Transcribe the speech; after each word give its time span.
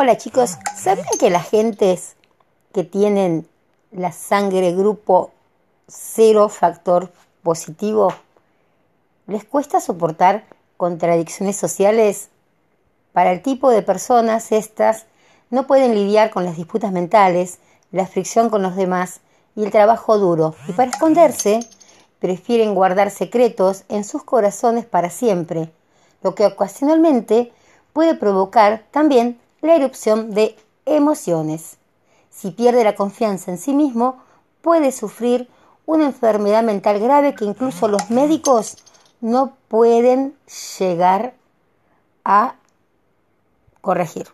Hola 0.00 0.16
chicos, 0.16 0.58
¿sabían 0.76 1.08
que 1.18 1.28
las 1.28 1.50
gentes 1.50 2.14
que 2.72 2.84
tienen 2.84 3.48
la 3.90 4.12
sangre 4.12 4.70
grupo 4.70 5.32
cero 5.88 6.48
factor 6.48 7.10
positivo 7.42 8.14
les 9.26 9.42
cuesta 9.42 9.80
soportar 9.80 10.44
contradicciones 10.76 11.56
sociales? 11.56 12.28
Para 13.12 13.32
el 13.32 13.42
tipo 13.42 13.70
de 13.70 13.82
personas 13.82 14.52
estas 14.52 15.06
no 15.50 15.66
pueden 15.66 15.96
lidiar 15.96 16.30
con 16.30 16.44
las 16.44 16.56
disputas 16.56 16.92
mentales, 16.92 17.58
la 17.90 18.06
fricción 18.06 18.50
con 18.50 18.62
los 18.62 18.76
demás 18.76 19.20
y 19.56 19.64
el 19.64 19.72
trabajo 19.72 20.16
duro 20.16 20.54
y 20.68 20.72
para 20.74 20.92
esconderse 20.92 21.58
prefieren 22.20 22.76
guardar 22.76 23.10
secretos 23.10 23.82
en 23.88 24.04
sus 24.04 24.22
corazones 24.22 24.84
para 24.84 25.10
siempre, 25.10 25.72
lo 26.22 26.36
que 26.36 26.46
ocasionalmente 26.46 27.50
puede 27.92 28.14
provocar 28.14 28.84
también 28.92 29.40
la 29.60 29.74
erupción 29.74 30.30
de 30.32 30.56
emociones. 30.86 31.78
Si 32.30 32.50
pierde 32.50 32.84
la 32.84 32.94
confianza 32.94 33.50
en 33.50 33.58
sí 33.58 33.74
mismo, 33.74 34.22
puede 34.62 34.92
sufrir 34.92 35.48
una 35.86 36.04
enfermedad 36.06 36.62
mental 36.62 37.00
grave 37.00 37.34
que 37.34 37.44
incluso 37.44 37.88
los 37.88 38.10
médicos 38.10 38.76
no 39.20 39.56
pueden 39.68 40.36
llegar 40.78 41.34
a 42.24 42.54
corregir. 43.80 44.28